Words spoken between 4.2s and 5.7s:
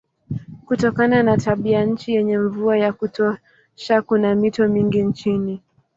mito mingi nchini.